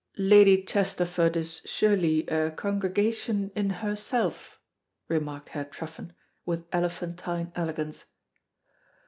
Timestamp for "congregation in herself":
2.49-4.59